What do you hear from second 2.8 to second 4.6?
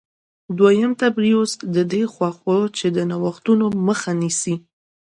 د نوښتونو مخه نیسي